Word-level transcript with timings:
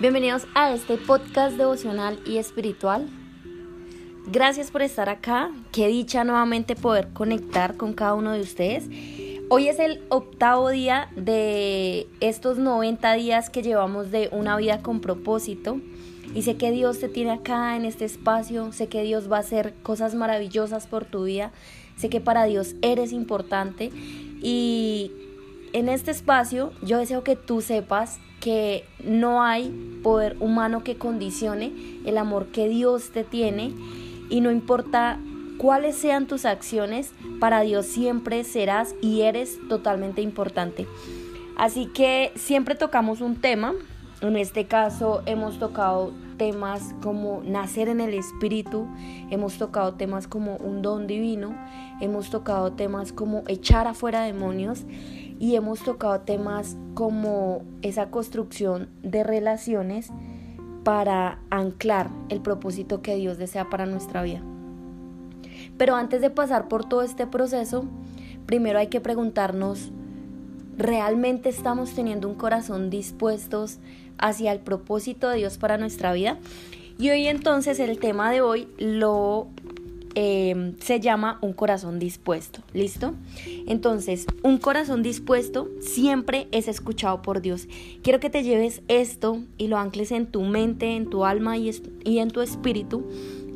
Bienvenidos 0.00 0.46
a 0.54 0.72
este 0.72 0.96
podcast 0.96 1.58
devocional 1.58 2.18
y 2.24 2.38
espiritual. 2.38 3.06
Gracias 4.32 4.70
por 4.70 4.80
estar 4.80 5.10
acá. 5.10 5.50
Qué 5.72 5.88
dicha 5.88 6.24
nuevamente 6.24 6.74
poder 6.74 7.08
conectar 7.12 7.76
con 7.76 7.92
cada 7.92 8.14
uno 8.14 8.32
de 8.32 8.40
ustedes. 8.40 8.88
Hoy 9.50 9.68
es 9.68 9.78
el 9.78 10.02
octavo 10.08 10.70
día 10.70 11.10
de 11.16 12.08
estos 12.20 12.56
90 12.56 13.12
días 13.12 13.50
que 13.50 13.60
llevamos 13.60 14.10
de 14.10 14.30
una 14.32 14.56
vida 14.56 14.80
con 14.80 15.02
propósito. 15.02 15.82
Y 16.34 16.44
sé 16.44 16.56
que 16.56 16.70
Dios 16.70 16.98
te 16.98 17.10
tiene 17.10 17.32
acá 17.32 17.76
en 17.76 17.84
este 17.84 18.06
espacio. 18.06 18.72
Sé 18.72 18.88
que 18.88 19.02
Dios 19.02 19.30
va 19.30 19.36
a 19.36 19.40
hacer 19.40 19.74
cosas 19.82 20.14
maravillosas 20.14 20.86
por 20.86 21.04
tu 21.04 21.24
vida. 21.24 21.52
Sé 21.98 22.08
que 22.08 22.22
para 22.22 22.44
Dios 22.44 22.74
eres 22.80 23.12
importante. 23.12 23.90
Y 24.40 25.12
en 25.74 25.90
este 25.90 26.10
espacio 26.10 26.72
yo 26.80 26.96
deseo 26.96 27.22
que 27.22 27.36
tú 27.36 27.60
sepas 27.60 28.18
que 28.40 28.84
no 29.04 29.42
hay 29.42 30.00
poder 30.02 30.36
humano 30.40 30.82
que 30.82 30.96
condicione 30.96 31.72
el 32.04 32.18
amor 32.18 32.46
que 32.46 32.68
Dios 32.68 33.10
te 33.10 33.22
tiene 33.22 33.72
y 34.30 34.40
no 34.40 34.50
importa 34.50 35.18
cuáles 35.58 35.94
sean 35.96 36.26
tus 36.26 36.46
acciones, 36.46 37.12
para 37.38 37.60
Dios 37.60 37.84
siempre 37.84 38.44
serás 38.44 38.94
y 39.02 39.22
eres 39.22 39.58
totalmente 39.68 40.22
importante. 40.22 40.86
Así 41.56 41.86
que 41.86 42.32
siempre 42.34 42.74
tocamos 42.74 43.20
un 43.20 43.36
tema, 43.36 43.74
en 44.22 44.36
este 44.36 44.64
caso 44.64 45.22
hemos 45.26 45.58
tocado 45.58 46.12
temas 46.40 46.94
como 47.02 47.42
nacer 47.44 47.90
en 47.90 48.00
el 48.00 48.14
espíritu, 48.14 48.88
hemos 49.28 49.58
tocado 49.58 49.96
temas 49.96 50.26
como 50.26 50.56
un 50.56 50.80
don 50.80 51.06
divino, 51.06 51.54
hemos 52.00 52.30
tocado 52.30 52.72
temas 52.72 53.12
como 53.12 53.42
echar 53.46 53.86
afuera 53.86 54.22
demonios 54.22 54.86
y 55.38 55.56
hemos 55.56 55.80
tocado 55.80 56.22
temas 56.22 56.78
como 56.94 57.62
esa 57.82 58.10
construcción 58.10 58.88
de 59.02 59.22
relaciones 59.22 60.10
para 60.82 61.40
anclar 61.50 62.08
el 62.30 62.40
propósito 62.40 63.02
que 63.02 63.16
Dios 63.16 63.36
desea 63.36 63.68
para 63.68 63.84
nuestra 63.84 64.22
vida. 64.22 64.40
Pero 65.76 65.94
antes 65.94 66.22
de 66.22 66.30
pasar 66.30 66.68
por 66.68 66.86
todo 66.86 67.02
este 67.02 67.26
proceso, 67.26 67.84
primero 68.46 68.78
hay 68.78 68.86
que 68.86 69.02
preguntarnos, 69.02 69.92
¿realmente 70.78 71.50
estamos 71.50 71.90
teniendo 71.92 72.30
un 72.30 72.34
corazón 72.34 72.88
dispuestos 72.88 73.78
hacia 74.20 74.52
el 74.52 74.60
propósito 74.60 75.28
de 75.28 75.38
Dios 75.38 75.58
para 75.58 75.78
nuestra 75.78 76.12
vida? 76.12 76.38
Y 76.98 77.10
hoy 77.10 77.26
entonces 77.26 77.80
el 77.80 77.98
tema 77.98 78.30
de 78.30 78.42
hoy 78.42 78.68
lo 78.78 79.48
eh, 80.14 80.74
se 80.80 81.00
llama 81.00 81.38
un 81.40 81.52
corazón 81.52 81.98
dispuesto. 81.98 82.60
¿Listo? 82.72 83.14
Entonces, 83.66 84.26
un 84.42 84.58
corazón 84.58 85.02
dispuesto 85.02 85.68
siempre 85.80 86.48
es 86.52 86.68
escuchado 86.68 87.22
por 87.22 87.40
Dios. 87.40 87.68
Quiero 88.02 88.20
que 88.20 88.30
te 88.30 88.42
lleves 88.42 88.82
esto 88.88 89.42
y 89.56 89.68
lo 89.68 89.78
ancles 89.78 90.10
en 90.12 90.26
tu 90.26 90.42
mente, 90.42 90.96
en 90.96 91.08
tu 91.08 91.24
alma 91.24 91.56
y, 91.56 91.70
y 92.04 92.18
en 92.18 92.30
tu 92.30 92.40
espíritu. 92.40 93.04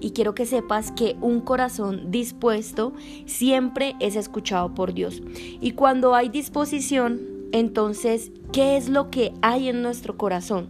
Y 0.01 0.11
quiero 0.11 0.35
que 0.35 0.47
sepas 0.47 0.93
que 0.93 1.17
un 1.21 1.41
corazón 1.41 2.11
dispuesto 2.11 2.93
siempre 3.27 3.97
es 4.01 4.17
escuchado 4.17 4.75
por 4.75 4.95
Dios. 4.95 5.23
Y 5.61 5.73
cuando 5.73 6.15
hay 6.15 6.29
disposición, 6.29 7.21
entonces, 7.53 8.31
¿qué 8.55 8.77
es 8.77 8.89
lo 8.89 9.11
que 9.11 9.33
hay 9.43 9.69
en 9.69 9.83
nuestro 9.83 10.17
corazón? 10.17 10.69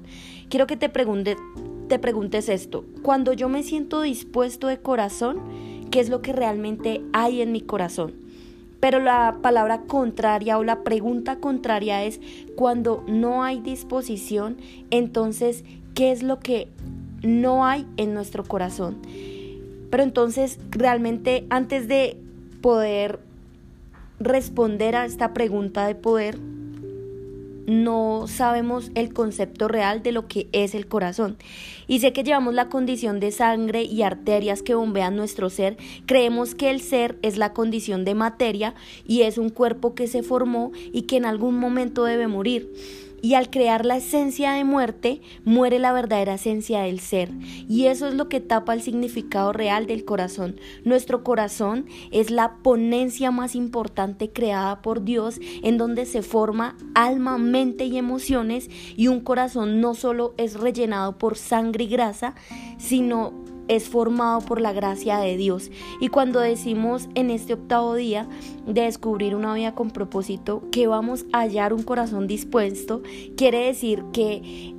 Quiero 0.49 0.67
que 0.67 0.79
te, 0.79 0.89
pregunte, 0.89 1.37
te 1.87 1.99
preguntes 1.99 2.49
esto. 2.49 2.87
Cuando 3.03 3.35
yo 3.35 3.51
me 3.51 3.63
siento 3.63 4.01
dispuesto 4.01 4.69
de 4.69 4.79
corazón, 4.79 5.43
qué 5.91 6.01
es 6.01 6.09
lo 6.09 6.23
que 6.23 6.33
realmente 6.33 7.03
hay 7.13 7.43
en 7.43 7.53
mi 7.53 7.61
corazón. 7.61 8.15
Pero 8.81 9.01
la 9.01 9.37
palabra 9.43 9.83
contraria 9.83 10.57
o 10.57 10.65
la 10.65 10.83
pregunta 10.83 11.37
contraria 11.41 12.05
es 12.05 12.21
cuando 12.57 13.05
no 13.07 13.45
hay 13.45 13.61
disposición, 13.61 14.57
entonces, 14.91 15.63
¿qué 15.93 16.11
es 16.11 16.23
lo 16.23 16.41
que 16.41 16.69
no 17.23 17.67
hay 17.67 17.87
en 17.99 18.15
nuestro 18.15 18.45
corazón? 18.45 18.97
Pero 19.91 20.03
entonces, 20.03 20.59
realmente, 20.71 21.47
antes 21.51 21.87
de 21.87 22.17
poder 22.63 23.21
responder 24.21 24.97
a 24.97 25.05
esta 25.05 25.35
pregunta 25.35 25.87
de 25.87 25.95
poder, 25.95 26.39
no 27.67 28.27
sabemos 28.27 28.91
el 28.95 29.13
concepto 29.13 29.69
real 29.69 30.03
de 30.03 30.13
lo 30.13 30.29
que 30.29 30.49
es 30.53 30.75
el 30.75 30.87
corazón. 30.87 31.37
Y 31.87 32.01
sé 32.01 32.13
que 32.13 32.25
llevamos 32.25 32.55
la 32.55 32.69
condición 32.69 33.21
de 33.21 33.31
sangre 33.31 33.83
y 33.83 34.03
arterias 34.03 34.63
que 34.63 34.75
bombean 34.75 35.17
nuestro 35.17 35.51
ser. 35.51 35.77
Creemos 36.07 36.55
que 36.55 36.71
el 36.71 36.81
ser 36.81 37.19
es 37.23 37.37
la 37.37 37.53
condición 37.53 38.05
de 38.05 38.15
materia 38.15 38.75
y 39.07 39.23
es 39.23 39.39
un 39.39 39.51
cuerpo 39.51 39.95
que 39.95 40.07
se 40.07 40.23
formó 40.23 40.73
y 40.93 41.03
que 41.03 41.17
en 41.17 41.27
algún 41.27 41.59
momento 41.59 42.05
debe 42.05 42.27
morir. 42.27 42.71
Y 43.25 43.37
al 43.37 43.49
crear 43.49 43.87
la 43.87 43.97
esencia 43.97 44.53
de 44.53 44.65
muerte, 44.65 45.23
muere 45.47 45.79
la 45.79 45.95
verdadera 45.95 46.35
esencia 46.35 46.83
del 46.83 47.01
ser. 47.01 47.31
Y 47.71 47.87
eso 47.87 48.07
es 48.07 48.13
lo 48.13 48.29
que 48.29 48.41
tapa 48.41 48.75
el 48.75 48.83
significado 48.83 49.55
real 49.55 49.87
del 49.87 50.05
corazón. 50.05 50.61
Nuestro 50.85 51.25
corazón 51.25 51.87
es 52.11 52.31
la 52.31 52.57
ponencia 52.57 53.31
más 53.31 53.55
importante 53.55 54.31
creada 54.31 54.83
por 54.83 55.05
Dios, 55.05 55.41
en 55.63 55.79
donde 55.79 56.05
se 56.05 56.21
forma 56.21 56.77
alma, 56.95 57.39
mente 57.39 57.87
y 57.87 57.97
emociones. 57.97 58.69
Y 58.95 59.09
un 59.09 59.21
corazón 59.21 59.81
no 59.81 59.95
solo 59.95 60.35
es 60.37 60.61
rellenado 60.61 61.17
por 61.17 61.39
sangre 61.39 61.85
y 61.85 61.89
grasa, 61.89 62.35
sino 62.77 63.44
es 63.69 63.89
formado 63.89 64.41
por 64.41 64.61
la 64.61 64.73
gracia 64.73 65.19
de 65.19 65.37
Dios. 65.37 65.71
Y 66.01 66.09
cuando 66.09 66.41
decimos 66.41 67.09
en 67.15 67.31
este 67.31 67.55
octavo 67.55 67.95
día 67.95 68.29
de 68.67 68.83
descubrir 68.83 69.35
una 69.35 69.55
vida 69.55 69.75
con 69.75 69.91
propósito 69.91 70.63
que 70.71 70.87
vamos 70.87 71.25
a 71.33 71.41
hallar 71.41 71.73
un 71.73 71.83
corazón 71.83 72.27
dispuesto, 72.27 73.03
quiere 73.37 73.67
decir 73.67 74.05
que 74.13 74.75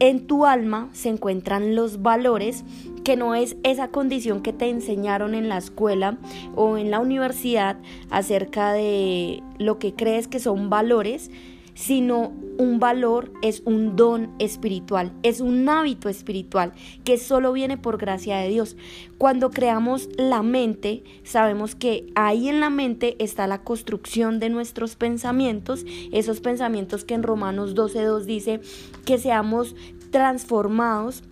en 0.00 0.26
tu 0.26 0.46
alma 0.46 0.88
se 0.92 1.08
encuentran 1.08 1.74
los 1.74 2.02
valores 2.02 2.64
que 3.04 3.16
no 3.16 3.34
es 3.34 3.56
esa 3.62 3.88
condición 3.88 4.42
que 4.42 4.52
te 4.52 4.68
enseñaron 4.68 5.34
en 5.34 5.48
la 5.48 5.58
escuela 5.58 6.18
o 6.54 6.76
en 6.76 6.90
la 6.90 7.00
universidad 7.00 7.78
acerca 8.10 8.72
de 8.72 9.42
lo 9.58 9.78
que 9.78 9.94
crees 9.94 10.28
que 10.28 10.38
son 10.38 10.70
valores, 10.70 11.30
sino 11.74 12.32
un 12.58 12.80
valor 12.80 13.32
es 13.40 13.62
un 13.64 13.96
don 13.96 14.34
espiritual, 14.38 15.12
es 15.22 15.40
un 15.40 15.68
hábito 15.68 16.08
espiritual 16.08 16.72
que 17.04 17.16
solo 17.16 17.52
viene 17.52 17.78
por 17.78 17.96
gracia 17.96 18.38
de 18.38 18.48
Dios. 18.48 18.76
Cuando 19.16 19.50
creamos 19.50 20.08
la 20.18 20.42
mente, 20.42 21.04
sabemos 21.22 21.74
que 21.74 22.06
ahí 22.14 22.48
en 22.48 22.60
la 22.60 22.68
mente 22.68 23.16
está 23.18 23.46
la 23.46 23.62
construcción 23.62 24.40
de 24.40 24.50
nuestros 24.50 24.96
pensamientos, 24.96 25.86
esos 26.12 26.40
pensamientos 26.40 27.04
que 27.04 27.14
en 27.14 27.22
Romanos 27.22 27.74
12.2 27.74 28.24
dice 28.24 28.60
que 29.04 29.18
seamos 29.18 29.74
transformados 30.10 31.22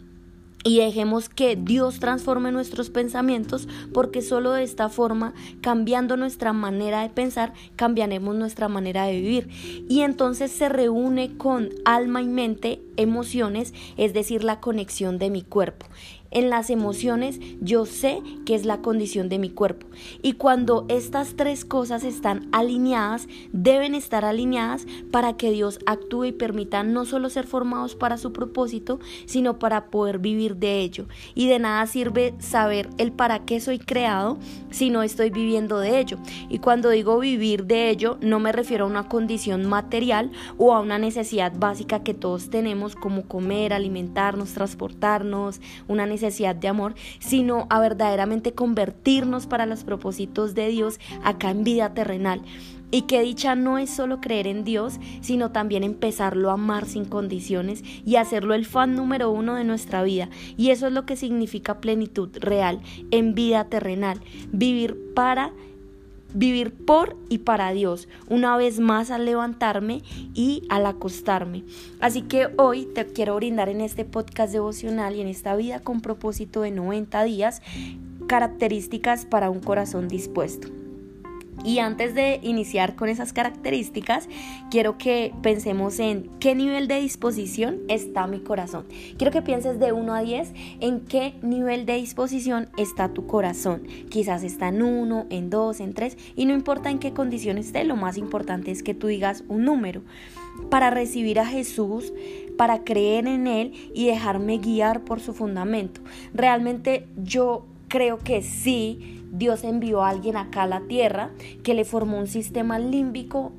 y 0.67 0.79
dejemos 0.79 1.29
que 1.29 1.55
Dios 1.55 2.01
transforme 2.01 2.51
nuestros 2.51 2.91
pensamientos 2.91 3.69
porque 3.95 4.21
solo 4.21 4.51
de 4.51 4.65
esta 4.65 4.89
forma, 4.89 5.33
cambiando 5.61 6.17
nuestra 6.17 6.53
manera 6.53 7.03
de 7.03 7.09
pensar, 7.09 7.53
cambiaremos 7.77 8.35
nuestra 8.35 8.69
manera 8.69 9.05
de 9.05 9.13
vivir. 9.13 9.49
Y 9.89 10.01
entonces 10.01 10.51
se 10.51 10.69
reúne 10.69 11.37
con 11.37 11.69
alma 11.85 12.21
y 12.21 12.27
mente, 12.27 12.81
emociones, 12.97 13.75
es 13.97 14.13
decir, 14.13 14.43
la 14.43 14.59
conexión 14.59 15.19
de 15.19 15.31
mi 15.31 15.43
cuerpo 15.43 15.87
en 16.37 16.51
las 16.51 16.69
emociones, 16.69 17.41
yo 17.63 17.87
sé 17.87 18.21
que 18.45 18.55
es 18.55 18.67
la 18.67 18.83
condición 18.83 19.31
de 19.31 19.39
mi 19.39 19.49
cuerpo. 19.49 19.87
Y 20.21 20.35
cuando 20.35 20.85
estas 20.89 21.35
tres 21.35 21.65
cosas 21.65 22.05
están 22.05 22.47
alineadas, 22.53 23.27
deben 23.53 23.95
estar 23.95 24.27
alineadas 24.27 24.87
para 25.11 25.39
que 25.39 25.51
Dios 25.51 25.79
actúe 25.87 26.27
y 26.27 26.33
permita 26.33 26.83
no 26.83 27.07
solo 27.07 27.31
ser 27.31 27.47
formados 27.47 27.95
para 27.95 28.19
su 28.19 28.35
propósito, 28.35 29.01
sino 29.25 29.59
para 29.59 29.87
poder 29.87 30.19
vivir 30.19 30.57
de 30.57 30.81
ello. 30.81 31.07
Y 31.35 31.49
de 31.49 31.59
nada 31.59 31.87
sirve 31.87 32.35
saber 32.39 32.91
el 32.99 33.13
para 33.13 33.47
qué 33.47 33.59
soy 33.59 33.79
creado 33.79 34.37
si 34.71 34.91
no 34.91 35.03
estoy 35.03 35.31
viviendo 35.31 35.79
de 35.79 35.99
ello. 36.01 36.19
Y 36.51 36.59
cuando 36.59 36.91
digo 36.91 37.19
vivir 37.19 37.65
de 37.65 37.89
ello, 37.89 38.19
no 38.21 38.41
me 38.41 38.53
refiero 38.53 38.85
a 38.85 38.89
una 38.89 39.09
condición 39.09 39.65
material 39.65 40.33
o 40.59 40.75
a 40.75 40.81
una 40.81 40.99
necesidad 40.99 41.55
básica 41.57 42.03
que 42.03 42.13
todos 42.13 42.51
tenemos 42.51 42.95
como 42.95 43.23
comer, 43.23 43.73
alimentarnos, 43.73 44.53
transportarnos, 44.53 45.63
una 45.89 46.05
necesidad 46.05 46.26
necesidad 46.27 46.57
de 46.57 46.69
amor, 46.69 46.95
sino 47.19 47.67
a 47.71 47.81
verdaderamente 47.81 48.53
convertirnos 48.53 49.47
para 49.47 49.67
los 49.67 49.85
propósitos 49.85 50.55
de 50.55 50.69
Dios 50.69 51.01
acá 51.25 51.51
en 51.51 51.65
vida 51.65 51.95
terrenal. 51.95 52.43
Y 52.93 53.03
que 53.03 53.21
dicha 53.21 53.57
no 53.57 53.79
es 53.79 53.91
solo 53.91 54.21
creer 54.21 54.47
en 54.47 54.63
Dios, 54.63 55.01
sino 55.21 55.51
también 55.51 55.83
empezarlo 55.83 56.51
a 56.51 56.55
amar 56.55 56.87
sin 56.87 57.05
condiciones 57.05 57.83
y 58.05 58.17
hacerlo 58.17 58.55
el 58.55 58.65
fan 58.65 58.95
número 58.95 59.31
uno 59.31 59.57
de 59.57 59.65
nuestra 59.65 60.05
vida. 60.05 60.29
Y 60.57 60.71
eso 60.71 60.87
es 60.87 60.93
lo 60.93 61.05
que 61.05 61.17
significa 61.17 61.81
plenitud 61.81 62.31
real 62.39 62.81
en 63.11 63.35
vida 63.35 63.65
terrenal. 63.65 64.21
Vivir 64.53 64.97
para 65.15 65.53
vivir 66.35 66.73
por 66.73 67.17
y 67.29 67.39
para 67.39 67.73
Dios, 67.73 68.09
una 68.29 68.57
vez 68.57 68.79
más 68.79 69.11
al 69.11 69.25
levantarme 69.25 70.03
y 70.35 70.63
al 70.69 70.87
acostarme. 70.87 71.65
Así 72.01 72.23
que 72.23 72.49
hoy 72.57 72.87
te 72.87 73.07
quiero 73.07 73.37
brindar 73.37 73.69
en 73.69 73.81
este 73.81 74.05
podcast 74.05 74.53
devocional 74.53 75.15
y 75.15 75.21
en 75.21 75.29
esta 75.29 75.57
vida 75.57 75.81
con 75.81 76.01
propósito 76.01 76.63
de 76.63 76.71
90 76.71 77.23
días 77.25 77.63
características 78.27 79.25
para 79.25 79.51
un 79.51 79.61
corazón 79.61 80.09
dispuesto. 80.09 80.69
Y 81.67 81.81
antes 81.81 82.15
de 82.15 82.39
iniciar 82.45 82.95
con 82.95 83.09
esas 83.09 83.33
características, 83.33 84.29
quiero 84.71 84.99
que 84.99 85.35
pensemos 85.43 85.99
en 85.99 86.31
qué 86.39 86.55
nivel 86.55 86.87
de 86.87 87.01
disposición 87.01 87.81
está 87.89 88.29
mi 88.29 88.39
corazón. 88.39 88.87
Quiero 89.19 89.33
que 89.33 89.43
pienses 89.43 89.81
de 89.81 89.91
1 89.91 90.15
a 90.15 90.21
10 90.21 90.53
en 90.79 91.01
qué 91.01 91.35
nivel 91.43 91.85
de 91.85 91.97
disposición 91.97 92.69
está 92.79 93.09
tu 93.09 93.27
corazón. 93.27 93.83
Quizás 94.11 94.45
está 94.45 94.69
en 94.69 94.81
1, 94.81 95.27
en 95.29 95.51
2, 95.51 95.81
en 95.81 95.93
3 95.93 96.17
y 96.37 96.45
no 96.47 96.55
importa 96.55 96.89
en 96.89 97.01
qué 97.01 97.13
condición 97.13 97.59
esté, 97.59 97.83
lo 97.83 97.97
más 97.97 98.17
importante 98.17 98.71
es 98.71 98.85
que 98.85 98.95
tú 98.95 99.09
digas 99.09 99.43
un 99.49 99.65
número 99.65 100.03
para 100.71 100.91
recibir 100.91 101.41
a 101.41 101.47
Jesús, 101.47 102.13
para 102.57 102.85
creer 102.85 103.27
en 103.27 103.49
Él 103.49 103.73
y 103.93 104.07
dejarme 104.07 104.59
guiar 104.59 105.01
por 105.01 105.19
su 105.19 105.35
fundamento. 105.35 106.01
Realmente 106.33 107.09
yo 107.17 107.67
creo 107.89 108.19
que 108.19 108.43
sí 108.43 109.16
Dios 109.37 109.65
envió 109.65 110.03
a 110.03 110.11
alguien 110.11 110.37
acá 110.37 110.65
a 110.65 110.67
la 110.67 110.81
tierra 110.81 111.31
que 111.63 111.75
le 111.75 111.85
formó 111.85 112.19
un 112.19 112.27
sistema 112.27 112.79
límbico 112.79 113.53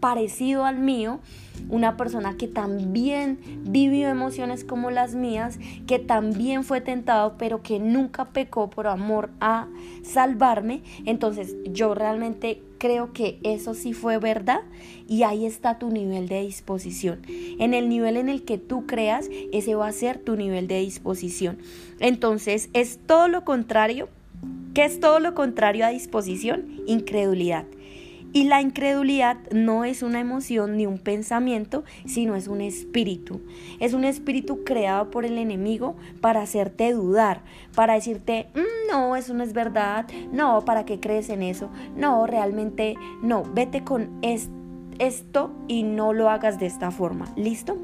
parecido 0.00 0.64
al 0.64 0.78
mío, 0.78 1.20
una 1.68 1.96
persona 1.96 2.36
que 2.36 2.46
también 2.46 3.38
vivió 3.64 4.08
emociones 4.08 4.64
como 4.64 4.90
las 4.90 5.14
mías, 5.14 5.58
que 5.86 5.98
también 5.98 6.62
fue 6.62 6.80
tentado, 6.80 7.36
pero 7.36 7.62
que 7.62 7.78
nunca 7.80 8.26
pecó 8.26 8.70
por 8.70 8.86
amor 8.86 9.30
a 9.40 9.66
salvarme. 10.02 10.82
Entonces 11.04 11.56
yo 11.64 11.94
realmente 11.94 12.62
creo 12.78 13.12
que 13.12 13.40
eso 13.42 13.74
sí 13.74 13.92
fue 13.92 14.18
verdad 14.18 14.60
y 15.08 15.24
ahí 15.24 15.46
está 15.46 15.78
tu 15.78 15.90
nivel 15.90 16.28
de 16.28 16.42
disposición. 16.42 17.20
En 17.26 17.74
el 17.74 17.88
nivel 17.88 18.16
en 18.16 18.28
el 18.28 18.44
que 18.44 18.58
tú 18.58 18.86
creas, 18.86 19.28
ese 19.52 19.74
va 19.74 19.88
a 19.88 19.92
ser 19.92 20.18
tu 20.18 20.36
nivel 20.36 20.68
de 20.68 20.78
disposición. 20.78 21.58
Entonces 21.98 22.70
es 22.72 23.00
todo 23.04 23.26
lo 23.26 23.44
contrario 23.44 24.08
¿Qué 24.74 24.84
es 24.84 25.00
todo 25.00 25.18
lo 25.20 25.34
contrario 25.34 25.86
a 25.86 25.90
disposición? 25.90 26.82
Incredulidad. 26.86 27.64
Y 28.32 28.44
la 28.44 28.60
incredulidad 28.60 29.38
no 29.50 29.84
es 29.84 30.02
una 30.02 30.20
emoción 30.20 30.76
ni 30.76 30.86
un 30.86 30.98
pensamiento, 30.98 31.84
sino 32.04 32.36
es 32.36 32.46
un 32.46 32.60
espíritu. 32.60 33.40
Es 33.80 33.94
un 33.94 34.04
espíritu 34.04 34.64
creado 34.64 35.10
por 35.10 35.24
el 35.24 35.38
enemigo 35.38 35.96
para 36.20 36.42
hacerte 36.42 36.92
dudar, 36.92 37.40
para 37.74 37.94
decirte, 37.94 38.48
mm, 38.54 38.90
no, 38.90 39.16
eso 39.16 39.32
no 39.32 39.42
es 39.42 39.54
verdad, 39.54 40.06
no, 40.30 40.64
¿para 40.66 40.84
qué 40.84 41.00
crees 41.00 41.30
en 41.30 41.42
eso? 41.42 41.70
No, 41.96 42.26
realmente 42.26 42.96
no, 43.22 43.44
vete 43.54 43.82
con 43.82 44.20
esto 44.98 45.50
y 45.66 45.82
no 45.82 46.12
lo 46.12 46.28
hagas 46.28 46.60
de 46.60 46.66
esta 46.66 46.90
forma. 46.90 47.32
¿Listo? 47.34 47.78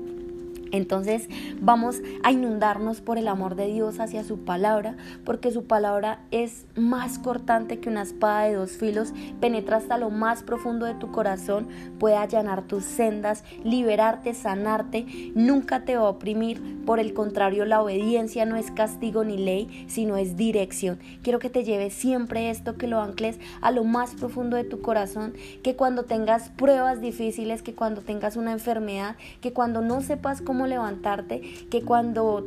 Entonces 0.75 1.29
vamos 1.61 2.03
a 2.25 2.33
inundarnos 2.33 3.01
por 3.01 3.17
el 3.17 3.29
amor 3.29 3.55
de 3.55 3.69
Dios 3.69 4.01
hacia 4.01 4.25
su 4.25 4.41
palabra, 4.41 4.97
porque 5.25 5.53
su 5.53 5.67
palabra 5.67 6.19
es 6.33 6.67
más 6.75 7.21
cortante 7.21 7.79
que 7.79 7.89
una 7.89 8.03
espada 8.03 8.43
de 8.43 8.55
dos 8.55 8.73
filos, 8.73 9.13
penetra 9.41 9.77
hasta 9.77 9.99
lo 9.99 10.11
más 10.11 10.43
profundo 10.43 10.85
de 10.85 10.95
tu 10.95 11.13
corazón, 11.13 11.69
puede 12.01 12.17
allanar 12.17 12.63
tus 12.63 12.83
sendas, 12.83 13.45
liberarte, 13.63 14.35
sanarte, 14.35 15.07
nunca 15.37 15.85
te 15.85 15.97
va 15.97 16.07
a 16.07 16.11
oprimir. 16.11 16.83
Por 16.85 16.99
el 16.99 17.15
contrario, 17.15 17.65
la 17.67 17.81
obediencia 17.81 18.45
no 18.45 18.57
es 18.57 18.73
castigo 18.73 19.23
ni 19.23 19.39
ley, 19.39 19.87
sino 19.89 20.17
es 20.17 20.37
dirección. 20.37 20.99
Quiero 21.23 21.39
que 21.39 21.51
te 21.51 21.63
lleves 21.63 21.95
siempre 21.95 22.51
esto, 22.51 22.77
que 22.77 22.89
lo 22.89 23.01
ancles 23.01 23.39
a 23.61 23.71
lo 23.71 23.85
más 23.85 24.17
profundo 24.17 24.57
de 24.57 24.65
tu 24.65 24.81
corazón, 24.81 25.35
que 25.63 25.77
cuando 25.77 26.03
tengas 26.03 26.51
pruebas 26.51 27.01
difíciles, 27.01 27.63
que 27.63 27.77
cuando 27.77 28.01
tengas 28.01 28.37
una 28.37 28.51
enfermedad, 28.51 29.15
que 29.41 29.53
cuando 29.53 29.81
no 29.81 30.01
sepas 30.03 30.43
cómo 30.43 30.64
levantarte, 30.67 31.41
que 31.71 31.83
cuando 31.83 32.47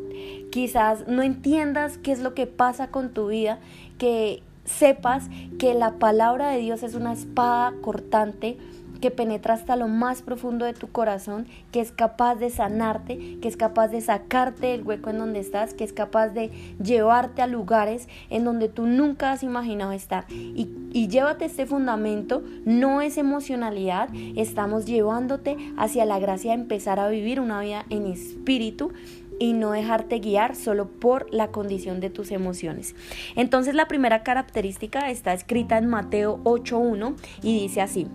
quizás 0.52 1.08
no 1.08 1.24
entiendas 1.24 1.98
qué 1.98 2.12
es 2.12 2.20
lo 2.20 2.34
que 2.34 2.48
pasa 2.48 2.90
con 2.90 3.14
tu 3.14 3.28
vida, 3.28 3.60
que 3.98 4.42
sepas 4.66 5.30
que 5.60 5.74
la 5.74 5.94
palabra 5.94 6.50
de 6.50 6.60
Dios 6.60 6.84
es 6.84 6.94
una 6.94 7.14
espada 7.14 7.74
cortante 7.82 8.58
que 9.00 9.12
penetra 9.12 9.54
hasta 9.54 9.76
lo 9.76 9.88
más 9.88 10.22
profundo 10.22 10.66
de 10.66 10.74
tu 10.74 10.88
corazón, 10.90 11.48
que 11.72 11.82
es 11.82 11.92
capaz 11.92 12.36
de 12.36 12.50
sanarte, 12.50 13.38
que 13.42 13.48
es 13.48 13.58
capaz 13.58 13.90
de 13.90 14.02
sacarte 14.02 14.68
del 14.68 14.84
hueco 14.84 15.10
en 15.10 15.20
donde 15.20 15.40
estás, 15.40 15.74
que 15.74 15.84
es 15.84 15.94
capaz 15.94 16.30
de 16.30 16.52
llevarte 16.84 17.42
a 17.42 17.48
lugares 17.48 18.08
en 18.30 18.44
donde 18.44 18.70
tú 18.70 18.86
nunca 18.86 19.32
has 19.32 19.44
imaginado 19.44 19.92
estar. 19.92 20.26
Y, 20.30 20.70
y 20.94 21.08
llévate 21.08 21.46
este 21.46 21.66
fundamento, 21.66 22.44
no 22.66 23.02
es 23.02 23.18
emocionalidad, 23.18 24.10
estamos 24.36 24.86
llevándote 24.86 25.58
hacia 25.78 26.06
la 26.06 26.20
gracia 26.20 26.52
de 26.52 26.62
empezar 26.62 27.00
a 27.00 27.10
vivir 27.10 27.40
una 27.40 27.62
vida 27.62 27.86
en 27.90 28.08
espíritu 28.08 28.92
y 29.40 29.54
no 29.54 29.72
dejarte 29.72 30.20
guiar 30.20 30.56
solo 30.56 30.88
por 30.88 31.32
la 31.34 31.50
condición 31.50 32.00
de 32.00 32.10
tus 32.10 32.32
emociones. 32.32 32.96
Entonces 33.36 33.76
la 33.76 33.88
primera 33.88 34.24
característica 34.24 35.10
está 35.10 35.34
escrita 35.34 35.78
en 35.78 35.88
Mateo 35.88 36.40
8.1 36.44 37.16
y 37.42 37.60
dice 37.60 37.82
así. 37.82 38.08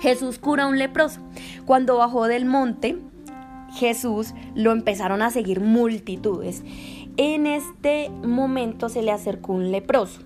Jesús 0.00 0.38
cura 0.38 0.64
a 0.64 0.68
un 0.68 0.78
leproso. 0.78 1.20
Cuando 1.66 1.96
bajó 1.96 2.26
del 2.26 2.44
monte, 2.44 2.98
Jesús 3.74 4.34
lo 4.54 4.72
empezaron 4.72 5.22
a 5.22 5.30
seguir 5.30 5.60
multitudes. 5.60 6.62
En 7.16 7.46
este 7.46 8.10
momento 8.10 8.88
se 8.88 9.02
le 9.02 9.10
acercó 9.10 9.52
un 9.52 9.72
leproso. 9.72 10.20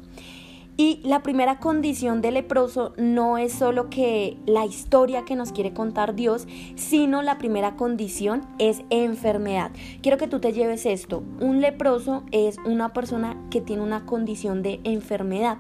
Y 0.76 1.00
la 1.04 1.22
primera 1.22 1.58
condición 1.58 2.22
del 2.22 2.34
leproso 2.34 2.94
no 2.96 3.36
es 3.36 3.52
solo 3.52 3.90
que 3.90 4.38
la 4.46 4.64
historia 4.64 5.24
que 5.24 5.36
nos 5.36 5.52
quiere 5.52 5.74
contar 5.74 6.14
Dios, 6.14 6.48
sino 6.76 7.20
la 7.22 7.36
primera 7.36 7.76
condición 7.76 8.46
es 8.58 8.80
enfermedad. 8.88 9.70
Quiero 10.00 10.16
que 10.16 10.28
tú 10.28 10.40
te 10.40 10.52
lleves 10.52 10.86
esto. 10.86 11.22
Un 11.40 11.60
leproso 11.60 12.24
es 12.32 12.56
una 12.64 12.94
persona 12.94 13.36
que 13.50 13.60
tiene 13.60 13.82
una 13.82 14.06
condición 14.06 14.62
de 14.62 14.80
enfermedad. 14.84 15.58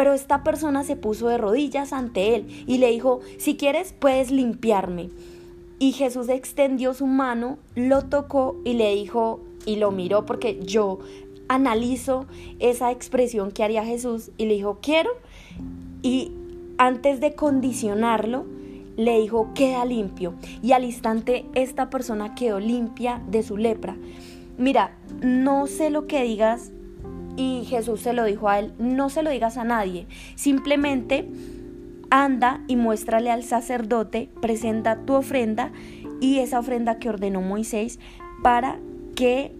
Pero 0.00 0.14
esta 0.14 0.42
persona 0.42 0.82
se 0.82 0.96
puso 0.96 1.28
de 1.28 1.36
rodillas 1.36 1.92
ante 1.92 2.34
él 2.34 2.64
y 2.66 2.78
le 2.78 2.90
dijo, 2.90 3.20
si 3.36 3.58
quieres 3.58 3.92
puedes 3.92 4.30
limpiarme. 4.30 5.10
Y 5.78 5.92
Jesús 5.92 6.30
extendió 6.30 6.94
su 6.94 7.06
mano, 7.06 7.58
lo 7.74 8.06
tocó 8.06 8.56
y 8.64 8.72
le 8.72 8.94
dijo, 8.94 9.40
y 9.66 9.76
lo 9.76 9.90
miró 9.90 10.24
porque 10.24 10.58
yo 10.62 11.00
analizo 11.48 12.24
esa 12.60 12.90
expresión 12.92 13.50
que 13.50 13.62
haría 13.62 13.84
Jesús 13.84 14.30
y 14.38 14.46
le 14.46 14.54
dijo, 14.54 14.78
quiero. 14.80 15.10
Y 16.00 16.32
antes 16.78 17.20
de 17.20 17.34
condicionarlo, 17.34 18.46
le 18.96 19.20
dijo, 19.20 19.50
queda 19.54 19.84
limpio. 19.84 20.32
Y 20.62 20.72
al 20.72 20.84
instante 20.84 21.44
esta 21.52 21.90
persona 21.90 22.34
quedó 22.34 22.58
limpia 22.58 23.20
de 23.30 23.42
su 23.42 23.58
lepra. 23.58 23.98
Mira, 24.56 24.96
no 25.20 25.66
sé 25.66 25.90
lo 25.90 26.06
que 26.06 26.22
digas 26.22 26.72
y 27.40 27.64
Jesús 27.64 28.00
se 28.00 28.12
lo 28.12 28.24
dijo 28.24 28.50
a 28.50 28.58
él, 28.58 28.72
no 28.78 29.08
se 29.08 29.22
lo 29.22 29.30
digas 29.30 29.56
a 29.56 29.64
nadie, 29.64 30.06
simplemente 30.34 31.26
anda 32.10 32.60
y 32.66 32.76
muéstrale 32.76 33.30
al 33.30 33.44
sacerdote, 33.44 34.28
presenta 34.42 34.96
tu 35.06 35.14
ofrenda 35.14 35.72
y 36.20 36.40
esa 36.40 36.58
ofrenda 36.58 36.98
que 36.98 37.08
ordenó 37.08 37.40
Moisés 37.40 37.98
para 38.42 38.78
que 39.16 39.52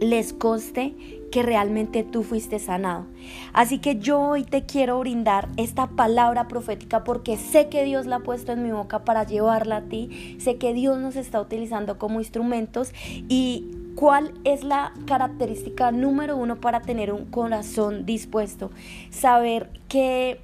les 0.00 0.32
conste 0.32 0.94
que 1.32 1.42
realmente 1.42 2.04
tú 2.04 2.22
fuiste 2.22 2.60
sanado. 2.60 3.06
Así 3.52 3.80
que 3.80 3.98
yo 3.98 4.20
hoy 4.20 4.44
te 4.44 4.64
quiero 4.64 5.00
brindar 5.00 5.48
esta 5.56 5.88
palabra 5.88 6.46
profética 6.46 7.02
porque 7.02 7.36
sé 7.36 7.68
que 7.68 7.84
Dios 7.84 8.06
la 8.06 8.16
ha 8.16 8.20
puesto 8.20 8.52
en 8.52 8.62
mi 8.62 8.70
boca 8.70 9.04
para 9.04 9.24
llevarla 9.24 9.78
a 9.78 9.82
ti, 9.82 10.36
sé 10.38 10.56
que 10.56 10.72
Dios 10.72 10.98
nos 10.98 11.16
está 11.16 11.40
utilizando 11.40 11.98
como 11.98 12.20
instrumentos 12.20 12.92
y 13.28 13.66
¿Cuál 13.98 14.32
es 14.44 14.62
la 14.62 14.92
característica 15.08 15.90
número 15.90 16.36
uno 16.36 16.60
para 16.60 16.82
tener 16.82 17.12
un 17.12 17.24
corazón 17.24 18.06
dispuesto? 18.06 18.70
Saber 19.10 19.70
que 19.88 20.38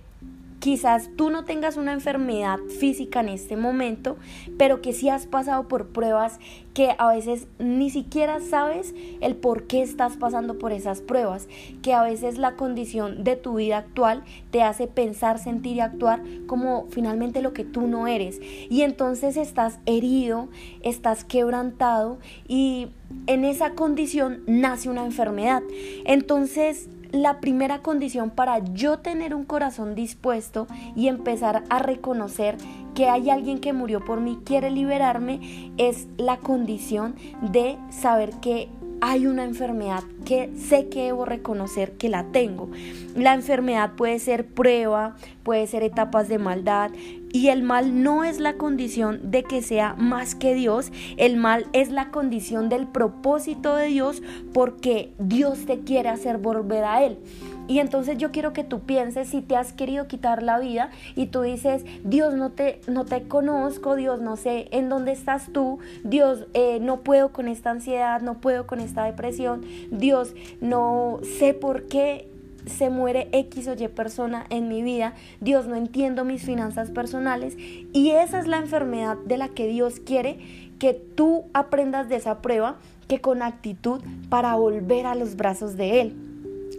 Quizás 0.65 1.11
tú 1.15 1.29
no 1.29 1.45
tengas 1.45 1.77
una 1.77 1.93
enfermedad 1.93 2.59
física 2.81 3.21
en 3.21 3.29
este 3.29 3.55
momento, 3.55 4.17
pero 4.57 4.81
que 4.81 4.95
sí 4.95 5.11
has 5.11 5.27
pasado 5.27 5.69
por 5.69 5.89
pruebas 5.89 6.39
que 6.73 6.95
a 6.97 7.13
veces 7.13 7.49
ni 7.59 7.91
siquiera 7.91 8.41
sabes 8.41 8.95
el 9.21 9.37
por 9.37 9.67
qué 9.67 9.83
estás 9.83 10.17
pasando 10.17 10.57
por 10.57 10.73
esas 10.73 11.03
pruebas, 11.03 11.49
que 11.83 11.93
a 11.93 12.03
veces 12.03 12.39
la 12.39 12.57
condición 12.57 13.25
de 13.25 13.37
tu 13.37 13.57
vida 13.57 13.77
actual 13.77 14.25
te 14.53 14.63
hace 14.63 14.87
pensar, 14.87 15.39
sentir 15.39 15.77
y 15.77 15.81
actuar 15.81 16.23
como 16.47 16.87
finalmente 16.89 17.43
lo 17.43 17.53
que 17.53 17.67
tú 17.67 17.83
no 17.83 18.07
eres. 18.07 18.41
Y 18.71 18.81
entonces 18.85 19.37
estás 19.37 19.81
herido, 19.85 20.49
estás 20.81 21.27
quebrantado 21.27 22.19
y 22.49 22.89
en 23.27 23.45
esa 23.45 23.75
condición 23.75 24.43
nace 24.47 24.89
una 24.89 25.05
enfermedad. 25.05 25.63
Entonces 26.07 26.89
la 27.15 27.39
primera 27.41 27.79
condición 27.79 28.31
para 28.31 28.59
yo 28.59 28.99
tener 28.99 29.37
un 29.37 29.45
corazón 29.45 29.95
dispuesto 29.95 30.67
y 30.97 31.07
empezar 31.07 31.63
a 31.71 31.79
reconocer 31.79 32.57
que 32.95 33.09
hay 33.09 33.31
alguien 33.31 33.61
que 33.61 33.73
murió 33.73 34.05
por 34.05 34.21
mí, 34.21 34.41
quiere 34.45 34.71
liberarme, 34.71 35.73
es 35.77 36.09
la 36.17 36.39
condición 36.39 37.15
de 37.53 37.79
saber 37.91 38.33
que 38.41 38.69
hay 39.07 39.27
una 39.27 39.45
enfermedad 39.45 40.03
que 40.25 40.51
sé 40.57 40.89
que 40.89 41.05
debo 41.05 41.27
reconocer 41.27 41.93
que 41.93 42.09
la 42.09 42.25
tengo. 42.33 42.71
La 43.15 43.35
enfermedad 43.35 43.93
puede 43.97 44.19
ser 44.19 44.47
prueba, 44.47 45.15
puede 45.43 45.67
ser 45.67 45.83
etapas 45.83 46.27
de 46.29 46.39
maldad 46.39 46.91
y 47.31 47.49
el 47.49 47.63
mal 47.63 48.03
no 48.03 48.25
es 48.25 48.41
la 48.41 48.55
condición 48.55 49.31
de 49.31 49.43
que 49.43 49.61
sea 49.61 49.95
más 49.99 50.35
que 50.35 50.55
Dios, 50.55 50.91
el 51.19 51.37
mal 51.37 51.67
es 51.75 51.91
la 51.91 52.11
condición 52.11 52.71
del 52.71 52.87
propósito 52.87 53.77
de 53.77 53.89
Dios 53.89 54.23
porque 54.55 55.13
Dios 55.19 55.67
te 55.67 55.81
quiere 55.81 56.09
hacer 56.09 56.39
volver 56.39 56.85
a 56.85 57.05
Él. 57.05 57.19
Y 57.67 57.79
entonces 57.79 58.19
yo 58.19 58.31
quiero 58.31 58.53
que 58.53 58.65
tú 58.65 58.81
pienses 58.81 59.29
si 59.29 59.41
te 59.41 59.57
has 59.57 59.73
querido 59.73 60.07
quitar 60.07 60.43
la 60.43 60.59
vida 60.59 60.91
y 61.17 61.27
tú 61.27 61.43
dices, 61.43 61.85
Dios 62.05 62.35
no 62.35 62.51
te, 62.51 62.81
no 62.87 63.05
te 63.05 63.23
conozco, 63.23 63.97
Dios 63.97 64.21
no 64.21 64.37
sé 64.37 64.69
en 64.71 64.89
dónde 64.89 65.13
estás 65.13 65.51
tú, 65.53 65.79
Dios 66.03 66.47
eh, 66.53 66.79
no 66.81 67.01
puedo 67.01 67.33
con 67.33 67.49
esta 67.49 67.71
ansiedad, 67.71 68.21
no 68.21 68.41
puedo 68.41 68.67
con 68.67 68.81
esta 68.81 69.05
depresión, 69.05 69.63
Dios 69.91 70.35
no 70.61 71.21
sé 71.39 71.55
por 71.55 71.85
qué 71.85 72.29
se 72.67 72.91
muere 72.91 73.29
X 73.33 73.69
o 73.69 73.75
Y 73.75 73.89
persona 73.89 74.47
en 74.51 74.69
mi 74.69 74.83
vida, 74.83 75.15
Dios 75.41 75.67
no 75.67 75.77
entiendo 75.77 76.25
mis 76.25 76.45
finanzas 76.45 76.91
personales 76.91 77.57
y 77.59 78.11
esa 78.11 78.39
es 78.39 78.47
la 78.47 78.59
enfermedad 78.59 79.17
de 79.27 79.39
la 79.39 79.49
que 79.49 79.67
Dios 79.67 80.01
quiere 80.01 80.39
que 80.79 80.95
tú 80.95 81.45
aprendas 81.55 82.09
de 82.09 82.17
esa 82.17 82.43
prueba 82.43 82.77
que 83.09 83.21
con 83.21 83.43
actitud 83.43 84.03
para 84.29 84.55
volver 84.55 85.07
a 85.07 85.15
los 85.15 85.37
brazos 85.37 85.77
de 85.77 86.01
Él. 86.01 86.34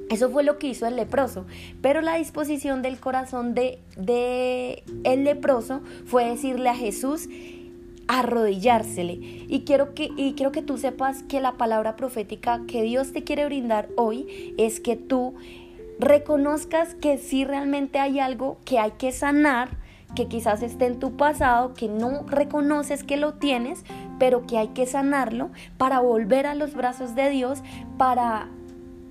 Eso 0.09 0.29
fue 0.29 0.43
lo 0.43 0.59
que 0.59 0.67
hizo 0.67 0.85
el 0.85 0.95
leproso. 0.95 1.45
Pero 1.81 2.01
la 2.01 2.15
disposición 2.15 2.81
del 2.81 3.00
corazón 3.00 3.53
de, 3.55 3.79
de 3.97 4.83
el 5.03 5.24
leproso 5.24 5.81
fue 6.05 6.25
decirle 6.25 6.69
a 6.69 6.75
Jesús, 6.75 7.27
arrodillársele. 8.07 9.13
Y 9.47 9.63
quiero, 9.65 9.93
que, 9.93 10.12
y 10.15 10.33
quiero 10.33 10.51
que 10.51 10.62
tú 10.62 10.77
sepas 10.77 11.24
que 11.24 11.41
la 11.41 11.53
palabra 11.53 11.95
profética 11.95 12.62
que 12.67 12.83
Dios 12.83 13.13
te 13.13 13.24
quiere 13.24 13.45
brindar 13.45 13.89
hoy 13.95 14.53
es 14.57 14.79
que 14.79 14.95
tú 14.95 15.35
reconozcas 16.00 16.93
que 16.95 17.17
si 17.17 17.45
realmente 17.45 18.00
hay 18.00 18.19
algo 18.19 18.57
que 18.65 18.79
hay 18.79 18.91
que 18.91 19.12
sanar, 19.12 19.69
que 20.13 20.27
quizás 20.27 20.62
esté 20.62 20.85
en 20.85 21.00
tu 21.00 21.17
pasado, 21.17 21.74
que 21.74 21.88
no 21.88 22.25
reconoces 22.27 23.03
que 23.03 23.17
lo 23.17 23.33
tienes, 23.33 23.83
pero 24.19 24.45
que 24.45 24.57
hay 24.57 24.69
que 24.69 24.85
sanarlo 24.85 25.50
para 25.77 26.00
volver 26.00 26.47
a 26.47 26.55
los 26.55 26.74
brazos 26.74 27.15
de 27.15 27.29
Dios, 27.29 27.63
para 27.97 28.50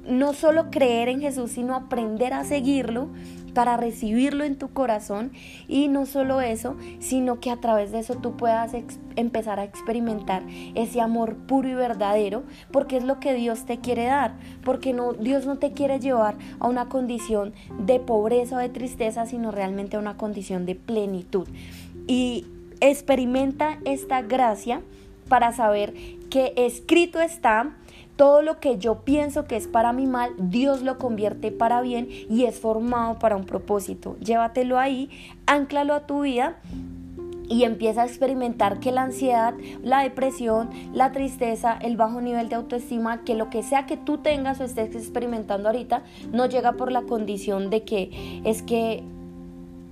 no 0.07 0.33
solo 0.33 0.71
creer 0.71 1.09
en 1.09 1.21
Jesús, 1.21 1.53
sino 1.53 1.75
aprender 1.75 2.33
a 2.33 2.45
seguirlo 2.45 3.09
para 3.55 3.77
recibirlo 3.77 4.45
en 4.45 4.57
tu 4.57 4.73
corazón 4.73 5.33
y 5.69 5.89
no 5.89 6.07
solo 6.07 6.41
eso, 6.41 6.77
sino 6.99 7.41
que 7.41 7.51
a 7.51 7.57
través 7.57 7.93
de 7.93 8.01
eso 8.01 8.17
tú 8.17 8.37
puedas 8.37 8.73
empezar 9.17 9.61
a 9.61 9.65
experimentar 9.65 10.43
ese 10.75 11.01
amor 11.01 11.37
puro 11.37 11.69
y 11.69 11.75
verdadero, 11.75 12.43
porque 12.73 12.97
es 12.97 13.05
lo 13.05 13.21
que 13.21 13.33
Dios 13.33 13.65
te 13.65 13.79
quiere 13.79 14.07
dar, 14.07 14.35
porque 14.65 14.93
no 14.93 15.13
Dios 15.13 15.47
no 15.47 15.57
te 15.57 15.73
quiere 15.73 16.01
llevar 16.01 16.35
a 16.59 16.69
una 16.69 16.89
condición 16.89 17.55
de 17.79 18.01
pobreza 18.01 18.57
o 18.57 18.59
de 18.59 18.69
tristeza, 18.69 19.25
sino 19.25 19.53
realmente 19.53 19.97
a 19.97 20.01
una 20.01 20.17
condición 20.17 20.67
de 20.67 20.75
plenitud. 20.75 21.49
Y 22.07 22.47
experimenta 22.81 23.79
esta 23.85 24.21
gracia 24.21 24.83
para 25.29 25.53
saber 25.53 25.95
que 26.29 26.53
escrito 26.57 27.21
está 27.21 27.77
todo 28.17 28.43
lo 28.43 28.61
que 28.61 28.79
yo 28.79 29.01
pienso 29.01 29.45
que 29.45 29.57
es 29.57 29.67
para 29.67 29.93
mi 29.93 30.07
mal, 30.07 30.33
Dios 30.39 30.83
lo 30.83 30.99
convierte 30.99 31.51
para 31.51 31.81
bien 31.81 32.09
y 32.11 32.45
es 32.45 32.59
formado 32.59 33.19
para 33.19 33.37
un 33.37 33.45
propósito. 33.45 34.17
Llévatelo 34.21 34.79
ahí, 34.79 35.11
anclalo 35.47 35.95
a 35.95 36.07
tu 36.07 36.23
vida 36.23 36.57
y 37.49 37.65
empieza 37.65 38.03
a 38.03 38.07
experimentar 38.07 38.81
que 38.81 38.93
la 38.93 39.03
ansiedad, 39.03 39.55
la 39.83 40.01
depresión, 40.01 40.71
la 40.93 41.13
tristeza, 41.13 41.77
el 41.81 41.97
bajo 41.97 42.21
nivel 42.21 42.49
de 42.49 42.55
autoestima, 42.57 43.25
que 43.25 43.35
lo 43.35 43.51
que 43.51 43.63
sea 43.63 43.87
que 43.87 43.97
tú 43.97 44.19
tengas 44.19 44.61
o 44.61 44.65
estés 44.65 44.95
experimentando 44.95 45.69
ahorita, 45.69 46.03
no 46.33 46.47
llega 46.47 46.73
por 46.73 46.91
la 46.91 47.03
condición 47.03 47.71
de 47.71 47.83
que 47.83 48.43
es 48.45 48.63
que 48.63 49.05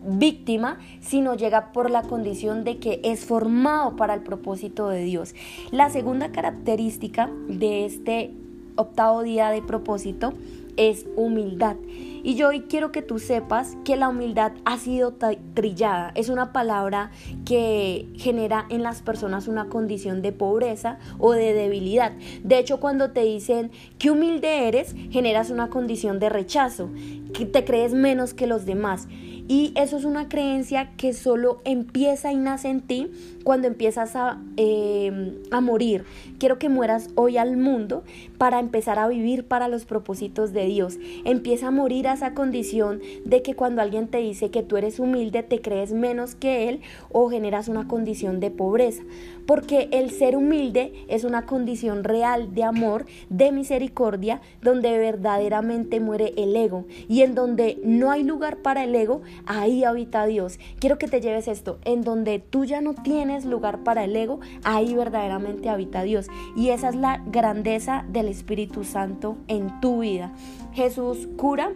víctima, 0.04 0.78
sino 1.00 1.34
llega 1.34 1.72
por 1.72 1.90
la 1.90 2.02
condición 2.02 2.64
de 2.64 2.78
que 2.78 3.00
es 3.04 3.24
formado 3.24 3.96
para 3.96 4.14
el 4.14 4.22
propósito 4.22 4.88
de 4.88 5.04
Dios. 5.04 5.34
La 5.70 5.90
segunda 5.90 6.32
característica 6.32 7.30
de 7.48 7.84
este 7.84 8.34
octavo 8.76 9.22
día 9.22 9.50
de 9.50 9.62
propósito 9.62 10.32
es 10.76 11.06
humildad. 11.16 11.76
Y 12.24 12.36
yo 12.36 12.48
hoy 12.48 12.60
quiero 12.62 12.92
que 12.92 13.02
tú 13.02 13.18
sepas 13.18 13.76
que 13.84 13.96
la 13.96 14.08
humildad 14.08 14.52
ha 14.64 14.78
sido 14.78 15.14
trillada. 15.54 16.12
Es 16.14 16.28
una 16.28 16.52
palabra 16.52 17.10
que 17.44 18.06
genera 18.16 18.64
en 18.68 18.84
las 18.84 19.02
personas 19.02 19.48
una 19.48 19.68
condición 19.68 20.22
de 20.22 20.30
pobreza 20.30 20.98
o 21.18 21.32
de 21.32 21.52
debilidad. 21.52 22.12
De 22.44 22.58
hecho, 22.58 22.78
cuando 22.78 23.10
te 23.10 23.24
dicen 23.24 23.72
que 23.98 24.12
humilde 24.12 24.68
eres, 24.68 24.94
generas 25.10 25.50
una 25.50 25.68
condición 25.68 26.20
de 26.20 26.28
rechazo, 26.28 26.90
que 27.32 27.46
te 27.46 27.64
crees 27.64 27.92
menos 27.94 28.34
que 28.34 28.46
los 28.46 28.66
demás. 28.66 29.08
Y 29.48 29.72
eso 29.74 29.96
es 29.96 30.04
una 30.04 30.28
creencia 30.28 30.92
que 30.96 31.12
solo 31.12 31.60
empieza 31.64 32.32
y 32.32 32.36
nace 32.36 32.68
en 32.68 32.80
ti 32.80 33.10
cuando 33.44 33.66
empiezas 33.66 34.14
a, 34.14 34.40
em, 34.56 35.34
a 35.50 35.60
morir. 35.60 36.04
Quiero 36.38 36.58
que 36.58 36.68
mueras 36.68 37.10
hoy 37.16 37.36
al 37.36 37.56
mundo 37.56 38.04
para 38.38 38.60
empezar 38.60 38.98
a 38.98 39.08
vivir 39.08 39.44
para 39.44 39.68
los 39.68 39.84
propósitos 39.84 40.52
de 40.52 40.66
Dios. 40.66 40.98
Empieza 41.24 41.68
a 41.68 41.70
morir 41.72 42.06
a 42.06 42.14
esa 42.14 42.34
condición 42.34 43.00
de 43.24 43.42
que 43.42 43.54
cuando 43.54 43.82
alguien 43.82 44.08
te 44.08 44.18
dice 44.18 44.50
que 44.50 44.62
tú 44.62 44.76
eres 44.76 45.00
humilde, 45.00 45.42
te 45.42 45.60
crees 45.60 45.92
menos 45.92 46.34
que 46.34 46.68
Él 46.68 46.80
o 47.10 47.28
generas 47.28 47.68
una 47.68 47.88
condición 47.88 48.38
de 48.38 48.50
pobreza. 48.50 49.02
Porque 49.46 49.88
el 49.92 50.10
ser 50.10 50.36
humilde 50.36 50.92
es 51.08 51.24
una 51.24 51.46
condición 51.46 52.04
real 52.04 52.54
de 52.54 52.64
amor, 52.64 53.06
de 53.28 53.52
misericordia, 53.52 54.40
donde 54.60 54.98
verdaderamente 54.98 56.00
muere 56.00 56.32
el 56.36 56.54
ego. 56.56 56.86
Y 57.08 57.22
en 57.22 57.34
donde 57.34 57.78
no 57.84 58.10
hay 58.10 58.22
lugar 58.22 58.58
para 58.58 58.84
el 58.84 58.94
ego, 58.94 59.22
ahí 59.46 59.84
habita 59.84 60.26
Dios. 60.26 60.58
Quiero 60.78 60.98
que 60.98 61.08
te 61.08 61.20
lleves 61.20 61.48
esto, 61.48 61.78
en 61.84 62.02
donde 62.02 62.38
tú 62.38 62.64
ya 62.64 62.80
no 62.80 62.94
tienes 62.94 63.44
lugar 63.44 63.82
para 63.84 64.04
el 64.04 64.14
ego, 64.16 64.40
ahí 64.64 64.94
verdaderamente 64.94 65.68
habita 65.68 66.02
Dios. 66.02 66.26
Y 66.56 66.70
esa 66.70 66.88
es 66.88 66.94
la 66.94 67.22
grandeza 67.26 68.04
del 68.08 68.28
Espíritu 68.28 68.84
Santo 68.84 69.36
en 69.48 69.80
tu 69.80 70.00
vida. 70.00 70.32
Jesús 70.72 71.28
cura 71.36 71.72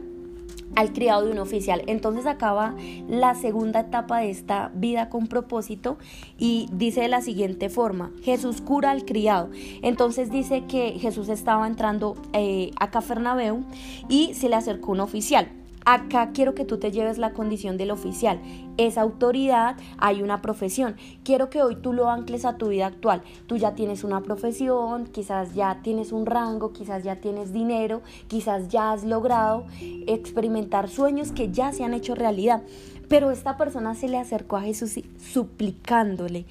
al 0.76 0.92
criado 0.92 1.24
de 1.24 1.32
un 1.32 1.38
oficial. 1.38 1.82
Entonces 1.86 2.26
acaba 2.26 2.76
la 3.08 3.34
segunda 3.34 3.80
etapa 3.80 4.20
de 4.20 4.30
esta 4.30 4.70
vida 4.74 5.08
con 5.08 5.26
propósito 5.26 5.98
y 6.38 6.68
dice 6.72 7.00
de 7.00 7.08
la 7.08 7.22
siguiente 7.22 7.68
forma, 7.68 8.12
Jesús 8.22 8.60
cura 8.60 8.92
al 8.92 9.04
criado. 9.04 9.50
Entonces 9.82 10.30
dice 10.30 10.64
que 10.68 10.92
Jesús 11.00 11.28
estaba 11.28 11.66
entrando 11.66 12.14
eh, 12.32 12.70
a 12.78 12.90
Cafernabeu 12.90 13.64
y 14.08 14.34
se 14.34 14.48
le 14.48 14.56
acercó 14.56 14.92
un 14.92 15.00
oficial. 15.00 15.48
Acá 15.88 16.30
quiero 16.32 16.56
que 16.56 16.64
tú 16.64 16.78
te 16.78 16.90
lleves 16.90 17.16
la 17.16 17.32
condición 17.32 17.76
del 17.76 17.92
oficial. 17.92 18.40
Es 18.76 18.98
autoridad, 18.98 19.76
hay 19.98 20.20
una 20.20 20.42
profesión. 20.42 20.96
Quiero 21.22 21.48
que 21.48 21.62
hoy 21.62 21.76
tú 21.76 21.92
lo 21.92 22.10
ancles 22.10 22.44
a 22.44 22.56
tu 22.56 22.70
vida 22.70 22.86
actual. 22.86 23.22
Tú 23.46 23.56
ya 23.56 23.76
tienes 23.76 24.02
una 24.02 24.20
profesión, 24.20 25.06
quizás 25.06 25.54
ya 25.54 25.82
tienes 25.84 26.10
un 26.10 26.26
rango, 26.26 26.72
quizás 26.72 27.04
ya 27.04 27.20
tienes 27.20 27.52
dinero, 27.52 28.02
quizás 28.26 28.66
ya 28.66 28.90
has 28.90 29.04
logrado 29.04 29.64
experimentar 30.08 30.88
sueños 30.88 31.30
que 31.30 31.52
ya 31.52 31.70
se 31.70 31.84
han 31.84 31.94
hecho 31.94 32.16
realidad. 32.16 32.64
Pero 33.08 33.30
esta 33.30 33.56
persona 33.56 33.94
se 33.94 34.08
le 34.08 34.18
acercó 34.18 34.56
a 34.56 34.62
Jesús 34.62 34.98
suplicándole. 35.18 36.46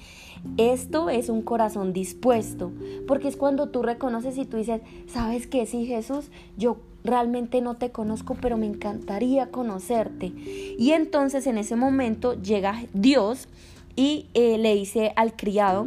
Esto 0.56 1.10
es 1.10 1.28
un 1.28 1.42
corazón 1.42 1.92
dispuesto, 1.92 2.72
porque 3.06 3.28
es 3.28 3.36
cuando 3.36 3.68
tú 3.68 3.82
reconoces 3.82 4.38
y 4.38 4.46
tú 4.46 4.56
dices, 4.56 4.80
¿sabes 5.08 5.46
qué? 5.46 5.66
Sí, 5.66 5.84
Jesús, 5.84 6.30
yo 6.56 6.78
realmente 7.06 7.60
no 7.60 7.74
te 7.74 7.90
conozco, 7.90 8.36
pero 8.40 8.56
me 8.56 8.66
encantaría 8.66 9.50
conocerte. 9.50 10.32
Y 10.78 10.92
entonces 10.92 11.46
en 11.46 11.58
ese 11.58 11.76
momento 11.76 12.40
llega 12.40 12.84
Dios 12.92 13.48
y 13.94 14.26
eh, 14.34 14.58
le 14.58 14.74
dice 14.74 15.12
al 15.16 15.34
criado, 15.36 15.86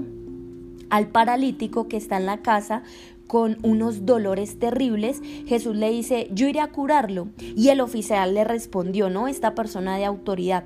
al 0.89 1.07
paralítico 1.07 1.87
que 1.87 1.97
está 1.97 2.17
en 2.17 2.25
la 2.25 2.41
casa, 2.41 2.83
con 3.27 3.57
unos 3.61 4.07
dolores 4.07 4.57
terribles, 4.57 5.21
Jesús 5.45 5.75
le 5.75 5.91
dice, 5.91 6.29
yo 6.31 6.47
iré 6.47 6.61
a 6.61 6.71
curarlo. 6.71 7.27
Y 7.37 7.69
el 7.69 7.79
oficial 7.79 8.33
le 8.33 8.43
respondió, 8.43 9.11
¿no? 9.11 9.27
Esta 9.27 9.53
persona 9.53 9.97
de 9.97 10.05
autoridad, 10.05 10.63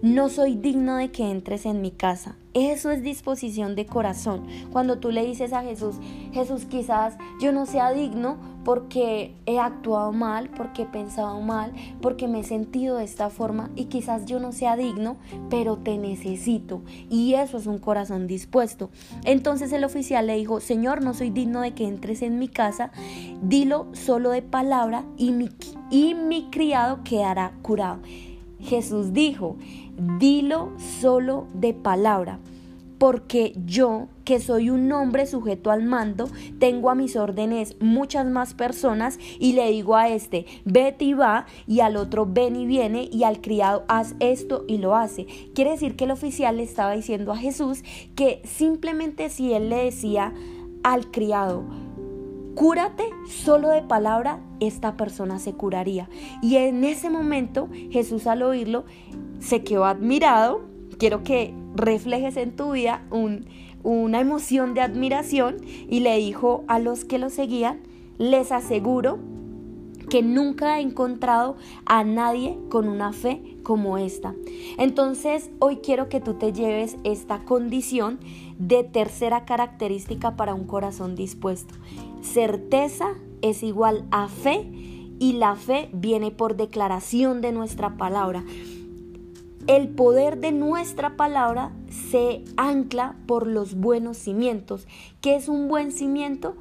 no 0.00 0.28
soy 0.28 0.54
digno 0.54 0.96
de 0.96 1.10
que 1.10 1.28
entres 1.28 1.66
en 1.66 1.80
mi 1.80 1.90
casa 1.90 2.36
Eso 2.54 2.92
es 2.92 3.02
disposición 3.02 3.74
de 3.74 3.84
corazón. 3.84 4.46
Cuando 4.70 4.98
tú 4.98 5.10
le 5.10 5.26
dices 5.26 5.52
a 5.52 5.62
Jesús, 5.62 5.96
Jesús 6.32 6.66
quizás 6.66 7.16
yo 7.40 7.50
no 7.50 7.66
sea 7.66 7.92
digno 7.92 8.38
porque 8.64 9.34
he 9.44 9.58
actuado 9.58 10.12
mal, 10.12 10.48
porque 10.50 10.82
he 10.82 10.86
pensado 10.86 11.40
mal, 11.40 11.72
porque 12.00 12.28
me 12.28 12.40
he 12.40 12.44
sentido 12.44 12.96
de 12.96 13.04
esta 13.04 13.28
forma 13.28 13.70
y 13.74 13.86
quizás 13.86 14.24
yo 14.24 14.38
no 14.38 14.52
sea 14.52 14.76
digno, 14.76 15.16
pero 15.50 15.78
te 15.78 15.98
necesito. 15.98 16.82
Y 17.10 17.34
eso 17.34 17.58
es 17.58 17.66
un 17.66 17.78
corazón 17.78 18.28
dispuesto. 18.28 18.90
Entonces 19.24 19.72
el 19.72 19.82
oficial 19.82 20.28
le 20.28 20.36
dijo, 20.36 20.60
Señor, 20.60 21.02
no 21.02 21.12
soy 21.12 21.30
digno 21.30 21.60
de 21.60 21.74
que 21.74 21.88
entres 21.88 22.22
en 22.22 22.38
mi 22.38 22.46
casa, 22.46 22.92
dilo 23.42 23.88
solo 23.92 24.30
de 24.30 24.42
palabra 24.42 25.04
y 25.16 25.32
mi, 25.32 25.50
y 25.90 26.14
mi 26.14 26.50
criado 26.50 27.02
quedará 27.02 27.52
curado. 27.62 28.00
Jesús 28.60 29.12
dijo, 29.12 29.56
dilo 29.96 30.72
solo 30.78 31.46
de 31.54 31.74
palabra 31.74 32.38
porque 32.98 33.52
yo, 33.66 34.08
que 34.24 34.40
soy 34.40 34.70
un 34.70 34.90
hombre 34.92 35.26
sujeto 35.26 35.70
al 35.70 35.82
mando, 35.82 36.28
tengo 36.58 36.88
a 36.88 36.94
mis 36.94 37.16
órdenes 37.16 37.76
muchas 37.80 38.24
más 38.26 38.54
personas 38.54 39.18
y 39.38 39.52
le 39.52 39.70
digo 39.70 39.96
a 39.96 40.08
este, 40.08 40.46
vete 40.64 41.04
y 41.04 41.12
va, 41.12 41.44
y 41.66 41.80
al 41.80 41.96
otro 41.96 42.26
ven 42.26 42.56
y 42.56 42.66
viene, 42.66 43.08
y 43.12 43.24
al 43.24 43.40
criado 43.40 43.84
haz 43.88 44.14
esto 44.20 44.64
y 44.68 44.78
lo 44.78 44.96
hace. 44.96 45.26
Quiere 45.54 45.72
decir 45.72 45.96
que 45.96 46.04
el 46.04 46.12
oficial 46.12 46.56
le 46.56 46.62
estaba 46.62 46.92
diciendo 46.92 47.32
a 47.32 47.36
Jesús 47.36 47.82
que 48.14 48.40
simplemente 48.44 49.28
si 49.28 49.52
él 49.52 49.68
le 49.68 49.84
decía 49.84 50.32
al 50.82 51.10
criado, 51.10 51.64
cúrate 52.54 53.04
solo 53.28 53.68
de 53.70 53.82
palabra, 53.82 54.40
esta 54.60 54.96
persona 54.96 55.38
se 55.38 55.52
curaría. 55.54 56.08
Y 56.42 56.56
en 56.56 56.84
ese 56.84 57.10
momento 57.10 57.68
Jesús 57.90 58.26
al 58.26 58.42
oírlo 58.42 58.84
se 59.40 59.62
quedó 59.62 59.84
admirado. 59.84 60.62
Quiero 60.98 61.22
que 61.22 61.54
reflejes 61.74 62.36
en 62.36 62.54
tu 62.54 62.72
vida 62.72 63.02
una 63.82 64.20
emoción 64.20 64.74
de 64.74 64.80
admiración 64.80 65.56
y 65.64 66.00
le 66.00 66.16
dijo 66.16 66.64
a 66.68 66.78
los 66.78 67.04
que 67.04 67.18
lo 67.18 67.30
seguían, 67.30 67.80
les 68.18 68.52
aseguro 68.52 69.18
que 70.08 70.22
nunca 70.22 70.78
he 70.78 70.82
encontrado 70.82 71.56
a 71.86 72.04
nadie 72.04 72.58
con 72.70 72.88
una 72.88 73.12
fe 73.12 73.53
como 73.64 73.98
esta. 73.98 74.32
Entonces 74.78 75.50
hoy 75.58 75.78
quiero 75.78 76.08
que 76.08 76.20
tú 76.20 76.34
te 76.34 76.52
lleves 76.52 76.96
esta 77.02 77.44
condición 77.44 78.20
de 78.58 78.84
tercera 78.84 79.44
característica 79.44 80.36
para 80.36 80.54
un 80.54 80.68
corazón 80.68 81.16
dispuesto. 81.16 81.74
Certeza 82.22 83.14
es 83.42 83.64
igual 83.64 84.06
a 84.12 84.28
fe 84.28 84.70
y 85.18 85.32
la 85.32 85.56
fe 85.56 85.90
viene 85.92 86.30
por 86.30 86.54
declaración 86.54 87.40
de 87.40 87.50
nuestra 87.50 87.96
palabra 87.96 88.44
el 89.66 89.88
poder 89.88 90.38
de 90.38 90.52
nuestra 90.52 91.16
palabra 91.16 91.72
se 91.88 92.44
ancla 92.56 93.16
por 93.26 93.46
los 93.46 93.74
buenos 93.74 94.18
cimientos. 94.18 94.86
¿Qué 95.20 95.36
es 95.36 95.48
un 95.48 95.68
buen 95.68 95.90
cimiento? 95.90 96.56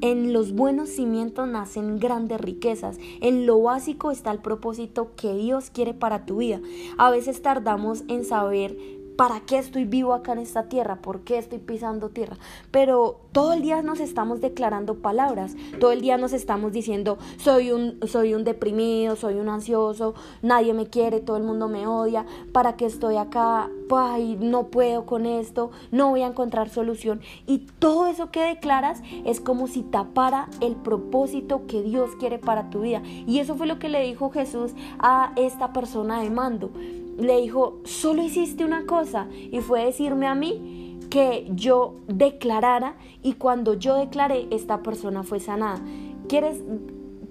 En 0.00 0.32
los 0.32 0.52
buenos 0.52 0.90
cimientos 0.90 1.48
nacen 1.48 1.98
grandes 1.98 2.40
riquezas. 2.40 2.98
En 3.20 3.46
lo 3.46 3.60
básico 3.60 4.10
está 4.10 4.30
el 4.30 4.38
propósito 4.38 5.10
que 5.16 5.34
Dios 5.34 5.70
quiere 5.70 5.92
para 5.92 6.24
tu 6.24 6.36
vida. 6.36 6.60
A 6.98 7.10
veces 7.10 7.42
tardamos 7.42 8.04
en 8.08 8.24
saber 8.24 8.76
¿Para 9.18 9.40
qué 9.40 9.58
estoy 9.58 9.84
vivo 9.84 10.14
acá 10.14 10.34
en 10.34 10.38
esta 10.38 10.68
tierra? 10.68 11.02
¿Por 11.02 11.22
qué 11.22 11.38
estoy 11.38 11.58
pisando 11.58 12.08
tierra? 12.08 12.36
Pero 12.70 13.18
todo 13.32 13.52
el 13.52 13.62
día 13.62 13.82
nos 13.82 13.98
estamos 13.98 14.40
declarando 14.40 15.02
palabras, 15.02 15.56
todo 15.80 15.90
el 15.90 16.00
día 16.00 16.16
nos 16.18 16.32
estamos 16.32 16.70
diciendo, 16.70 17.18
soy 17.36 17.72
un, 17.72 17.98
soy 18.06 18.34
un 18.34 18.44
deprimido, 18.44 19.16
soy 19.16 19.40
un 19.40 19.48
ansioso, 19.48 20.14
nadie 20.40 20.72
me 20.72 20.86
quiere, 20.86 21.18
todo 21.18 21.36
el 21.36 21.42
mundo 21.42 21.66
me 21.66 21.88
odia, 21.88 22.26
¿para 22.52 22.76
qué 22.76 22.86
estoy 22.86 23.16
acá? 23.16 23.68
Ay, 23.90 24.38
no 24.40 24.68
puedo 24.68 25.04
con 25.04 25.26
esto, 25.26 25.72
no 25.90 26.10
voy 26.10 26.22
a 26.22 26.28
encontrar 26.28 26.68
solución. 26.68 27.20
Y 27.44 27.66
todo 27.80 28.06
eso 28.06 28.30
que 28.30 28.44
declaras 28.44 29.02
es 29.24 29.40
como 29.40 29.66
si 29.66 29.82
tapara 29.82 30.48
el 30.60 30.76
propósito 30.76 31.66
que 31.66 31.82
Dios 31.82 32.12
quiere 32.20 32.38
para 32.38 32.70
tu 32.70 32.82
vida. 32.82 33.02
Y 33.26 33.40
eso 33.40 33.56
fue 33.56 33.66
lo 33.66 33.80
que 33.80 33.88
le 33.88 34.00
dijo 34.00 34.30
Jesús 34.30 34.74
a 35.00 35.32
esta 35.34 35.72
persona 35.72 36.22
de 36.22 36.30
mando 36.30 36.70
le 37.18 37.40
dijo, 37.40 37.80
solo 37.84 38.22
hiciste 38.22 38.64
una 38.64 38.86
cosa 38.86 39.28
y 39.32 39.60
fue 39.60 39.84
decirme 39.84 40.26
a 40.26 40.34
mí 40.34 40.98
que 41.10 41.48
yo 41.50 41.96
declarara 42.06 42.96
y 43.22 43.34
cuando 43.34 43.74
yo 43.74 43.96
declaré 43.96 44.46
esta 44.50 44.82
persona 44.82 45.22
fue 45.22 45.40
sanada. 45.40 45.80
¿Quieres, 46.28 46.62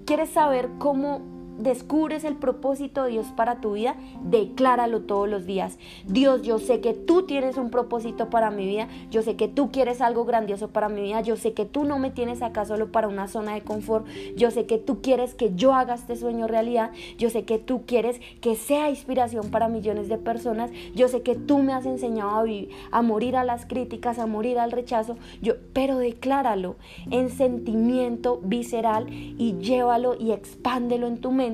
quieres 0.04 0.30
saber 0.30 0.68
cómo 0.78 1.37
descubres 1.58 2.24
el 2.24 2.36
propósito 2.36 3.04
de 3.04 3.10
Dios 3.10 3.26
para 3.36 3.60
tu 3.60 3.72
vida, 3.72 3.96
decláralo 4.22 5.02
todos 5.02 5.28
los 5.28 5.44
días. 5.44 5.78
Dios, 6.06 6.42
yo 6.42 6.58
sé 6.58 6.80
que 6.80 6.94
tú 6.94 7.22
tienes 7.22 7.56
un 7.56 7.70
propósito 7.70 8.30
para 8.30 8.50
mi 8.50 8.66
vida, 8.66 8.88
yo 9.10 9.22
sé 9.22 9.36
que 9.36 9.48
tú 9.48 9.70
quieres 9.70 10.00
algo 10.00 10.24
grandioso 10.24 10.68
para 10.68 10.88
mi 10.88 11.02
vida, 11.02 11.20
yo 11.20 11.36
sé 11.36 11.52
que 11.52 11.64
tú 11.64 11.84
no 11.84 11.98
me 11.98 12.10
tienes 12.10 12.42
acá 12.42 12.64
solo 12.64 12.92
para 12.92 13.08
una 13.08 13.28
zona 13.28 13.54
de 13.54 13.62
confort, 13.62 14.06
yo 14.36 14.50
sé 14.50 14.66
que 14.66 14.78
tú 14.78 15.02
quieres 15.02 15.34
que 15.34 15.54
yo 15.54 15.74
haga 15.74 15.94
este 15.94 16.16
sueño 16.16 16.46
realidad, 16.46 16.92
yo 17.18 17.28
sé 17.30 17.44
que 17.44 17.58
tú 17.58 17.82
quieres 17.86 18.20
que 18.40 18.54
sea 18.54 18.90
inspiración 18.90 19.50
para 19.50 19.68
millones 19.68 20.08
de 20.08 20.18
personas, 20.18 20.70
yo 20.94 21.08
sé 21.08 21.22
que 21.22 21.34
tú 21.34 21.58
me 21.58 21.72
has 21.72 21.86
enseñado 21.86 22.30
a, 22.36 22.42
vivir, 22.44 22.70
a 22.92 23.02
morir 23.02 23.36
a 23.36 23.44
las 23.44 23.66
críticas, 23.66 24.18
a 24.18 24.26
morir 24.26 24.58
al 24.58 24.70
rechazo, 24.70 25.16
yo, 25.42 25.54
pero 25.72 25.98
decláralo 25.98 26.76
en 27.10 27.30
sentimiento 27.30 28.40
visceral 28.44 29.06
y 29.10 29.56
llévalo 29.58 30.14
y 30.18 30.32
expándelo 30.32 31.06
en 31.06 31.18
tu 31.18 31.32
mente 31.32 31.47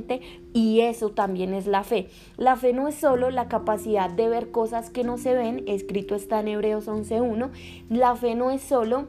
y 0.52 0.80
eso 0.80 1.11
también 1.11 1.54
es 1.54 1.66
la 1.66 1.85
fe. 1.85 2.09
La 2.37 2.57
fe 2.57 2.72
no 2.72 2.88
es 2.88 2.94
solo 2.94 3.30
la 3.30 3.48
capacidad 3.48 4.11
de 4.11 4.28
ver 4.28 4.50
cosas 4.50 4.90
que 4.90 5.04
no 5.04 5.18
se 5.18 5.35
ven, 5.35 5.64
escrito 5.66 6.14
está 6.14 6.40
en 6.40 6.48
Hebreos 6.48 6.88
11.1, 6.88 7.50
la 7.88 8.16
fe 8.16 8.35
no 8.35 8.50
es 8.50 8.62
solo 8.62 9.09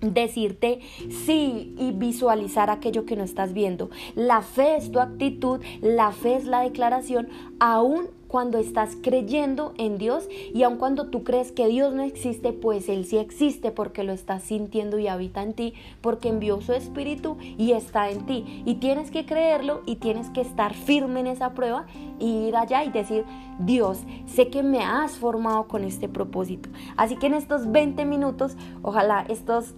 decirte 0.00 0.80
sí 1.26 1.74
y 1.76 1.90
visualizar 1.92 2.70
aquello 2.70 3.04
que 3.04 3.16
no 3.16 3.24
estás 3.24 3.52
viendo. 3.52 3.90
La 4.14 4.42
fe 4.42 4.76
es 4.76 4.92
tu 4.92 5.00
actitud, 5.00 5.60
la 5.80 6.12
fe 6.12 6.36
es 6.36 6.44
la 6.44 6.60
declaración, 6.60 7.28
aún 7.60 8.08
cuando 8.28 8.58
estás 8.58 8.96
creyendo 9.02 9.72
en 9.78 9.96
Dios 9.96 10.28
y 10.54 10.62
aun 10.62 10.76
cuando 10.76 11.06
tú 11.06 11.24
crees 11.24 11.50
que 11.50 11.66
Dios 11.66 11.94
no 11.94 12.02
existe, 12.02 12.52
pues 12.52 12.88
Él 12.88 13.06
sí 13.06 13.16
existe 13.16 13.70
porque 13.70 14.04
lo 14.04 14.12
estás 14.12 14.42
sintiendo 14.42 14.98
y 14.98 15.08
habita 15.08 15.42
en 15.42 15.54
ti, 15.54 15.74
porque 16.02 16.28
envió 16.28 16.60
su 16.60 16.74
espíritu 16.74 17.38
y 17.40 17.72
está 17.72 18.10
en 18.10 18.26
ti. 18.26 18.62
Y 18.66 18.76
tienes 18.76 19.10
que 19.10 19.24
creerlo 19.24 19.80
y 19.86 19.96
tienes 19.96 20.28
que 20.30 20.42
estar 20.42 20.74
firme 20.74 21.20
en 21.20 21.26
esa 21.26 21.54
prueba 21.54 21.86
y 22.18 22.48
ir 22.48 22.56
allá 22.56 22.84
y 22.84 22.90
decir, 22.90 23.24
Dios, 23.58 24.00
sé 24.26 24.48
que 24.48 24.62
me 24.62 24.80
has 24.80 25.12
formado 25.12 25.66
con 25.66 25.82
este 25.82 26.08
propósito. 26.08 26.68
Así 26.96 27.16
que 27.16 27.26
en 27.26 27.34
estos 27.34 27.72
20 27.72 28.04
minutos, 28.04 28.56
ojalá 28.82 29.24
estos 29.28 29.74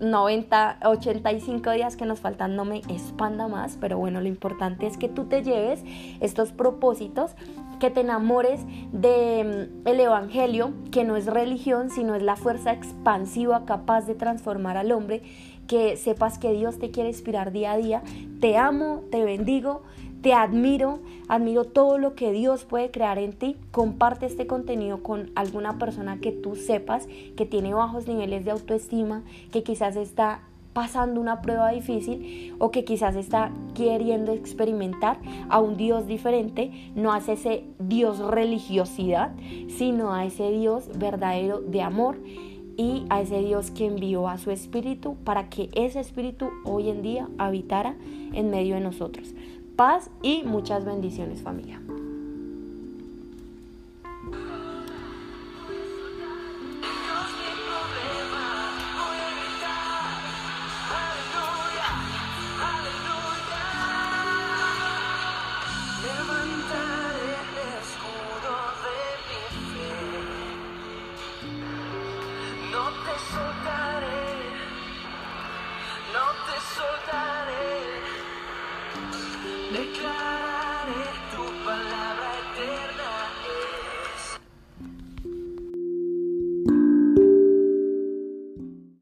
90, 0.00 0.78
85 0.84 1.70
días 1.70 1.96
que 1.96 2.04
nos 2.04 2.20
faltan 2.20 2.56
no 2.56 2.64
me 2.64 2.78
expanda 2.78 3.48
más, 3.48 3.78
pero 3.80 3.98
bueno, 3.98 4.20
lo 4.20 4.28
importante 4.28 4.86
es 4.86 4.96
que 4.96 5.08
tú 5.08 5.24
te 5.24 5.42
lleves 5.42 5.82
estos 6.20 6.52
propósitos, 6.52 7.32
que 7.80 7.90
te 7.90 8.00
enamores 8.00 8.60
de 8.92 9.68
mm, 9.84 9.88
el 9.88 10.00
evangelio, 10.00 10.72
que 10.90 11.04
no 11.04 11.16
es 11.16 11.26
religión, 11.26 11.90
sino 11.90 12.14
es 12.14 12.22
la 12.22 12.36
fuerza 12.36 12.72
expansiva 12.72 13.64
capaz 13.64 14.06
de 14.06 14.14
transformar 14.14 14.76
al 14.76 14.92
hombre, 14.92 15.22
que 15.66 15.96
sepas 15.96 16.38
que 16.38 16.52
Dios 16.52 16.78
te 16.78 16.90
quiere 16.90 17.08
inspirar 17.08 17.52
día 17.52 17.72
a 17.72 17.76
día. 17.76 18.02
Te 18.40 18.56
amo, 18.56 19.02
te 19.10 19.24
bendigo. 19.24 19.82
Te 20.26 20.34
admiro, 20.34 20.98
admiro 21.28 21.66
todo 21.66 21.98
lo 21.98 22.16
que 22.16 22.32
Dios 22.32 22.64
puede 22.64 22.90
crear 22.90 23.16
en 23.16 23.32
ti. 23.32 23.56
Comparte 23.70 24.26
este 24.26 24.48
contenido 24.48 25.00
con 25.00 25.30
alguna 25.36 25.78
persona 25.78 26.18
que 26.18 26.32
tú 26.32 26.56
sepas 26.56 27.06
que 27.36 27.46
tiene 27.46 27.74
bajos 27.74 28.08
niveles 28.08 28.44
de 28.44 28.50
autoestima, 28.50 29.22
que 29.52 29.62
quizás 29.62 29.94
está 29.94 30.40
pasando 30.72 31.20
una 31.20 31.42
prueba 31.42 31.70
difícil 31.70 32.56
o 32.58 32.72
que 32.72 32.84
quizás 32.84 33.14
está 33.14 33.52
queriendo 33.76 34.32
experimentar 34.32 35.20
a 35.48 35.60
un 35.60 35.76
Dios 35.76 36.08
diferente, 36.08 36.72
no 36.96 37.12
a 37.12 37.18
ese 37.18 37.62
Dios 37.78 38.18
religiosidad, 38.18 39.30
sino 39.68 40.12
a 40.12 40.24
ese 40.24 40.50
Dios 40.50 40.88
verdadero 40.98 41.60
de 41.60 41.82
amor 41.82 42.18
y 42.76 43.04
a 43.10 43.20
ese 43.20 43.42
Dios 43.42 43.70
que 43.70 43.86
envió 43.86 44.28
a 44.28 44.38
su 44.38 44.50
espíritu 44.50 45.14
para 45.24 45.48
que 45.48 45.70
ese 45.72 46.00
espíritu 46.00 46.50
hoy 46.64 46.90
en 46.90 47.02
día 47.02 47.28
habitara 47.38 47.94
en 48.32 48.50
medio 48.50 48.74
de 48.74 48.80
nosotros 48.80 49.34
paz 49.76 50.10
y 50.22 50.42
muchas 50.42 50.84
bendiciones 50.84 51.42
familia. 51.42 51.80